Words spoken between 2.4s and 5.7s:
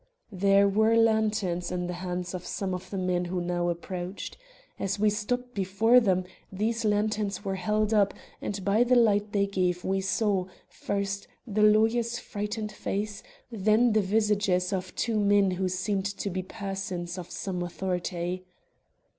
some of the men who now approached. As we stopped